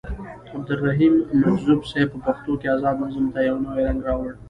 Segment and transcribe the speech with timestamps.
[0.55, 4.31] عبدالرحيم مجذوب صيب په پښتو کې ازاد نظم ته يو نوې رنګ راوړو.